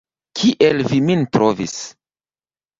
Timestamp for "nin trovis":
1.11-1.79